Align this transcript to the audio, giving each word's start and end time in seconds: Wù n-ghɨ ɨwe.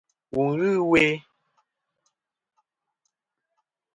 Wù 0.35 0.41
n-ghɨ 0.57 0.69
ɨwe. 0.83 1.03